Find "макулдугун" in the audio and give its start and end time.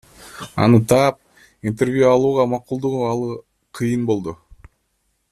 2.53-3.05